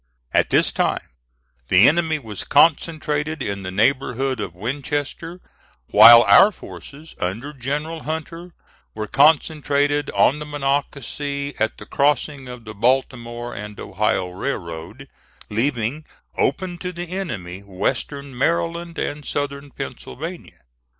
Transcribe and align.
At 0.33 0.49
this 0.49 0.71
time 0.71 1.09
the 1.67 1.87
enemy 1.87 2.17
was 2.17 2.43
concentrated 2.43 3.43
in 3.43 3.61
the 3.61 3.69
neighborhood 3.69 4.39
of 4.39 4.55
Winchester, 4.55 5.41
while 5.91 6.23
our 6.23 6.51
forces, 6.51 7.13
under 7.19 7.53
General 7.53 8.01
Hunter, 8.01 8.55
were 8.95 9.05
concentrated 9.05 10.09
on 10.15 10.39
the 10.39 10.45
Monocacy, 10.47 11.53
at 11.59 11.77
the 11.77 11.85
crossing 11.85 12.47
of 12.47 12.65
the 12.65 12.73
Baltimore 12.73 13.53
and 13.53 13.79
Ohio 13.79 14.31
Railroad, 14.31 15.07
leaving 15.51 16.03
open 16.35 16.79
to 16.79 16.91
the 16.91 17.11
enemy 17.11 17.59
Western 17.59 18.35
Maryland 18.35 18.97
and 18.97 19.23
Southern 19.23 19.69
Pennsylvania. 19.69 20.61